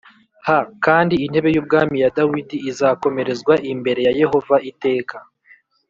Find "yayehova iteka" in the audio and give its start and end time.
4.07-5.17